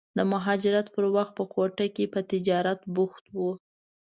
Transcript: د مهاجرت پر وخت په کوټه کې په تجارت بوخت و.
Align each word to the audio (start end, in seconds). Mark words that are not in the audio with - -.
د 0.17 0.19
مهاجرت 0.33 0.87
پر 0.95 1.05
وخت 1.15 1.33
په 1.39 1.43
کوټه 1.53 1.85
کې 1.95 2.05
په 2.13 2.19
تجارت 2.31 2.79
بوخت 2.95 3.23
و. 3.37 3.39